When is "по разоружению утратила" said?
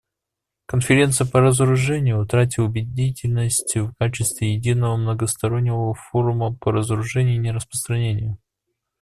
1.27-2.65